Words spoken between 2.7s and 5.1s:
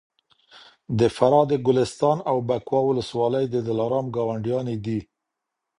ولسوالۍ د دلارام ګاونډیانې دي